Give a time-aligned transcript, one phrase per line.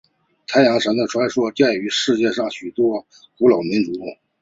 [0.47, 3.05] 太阳神的传说见于世界上许多的
[3.37, 3.91] 古老民族。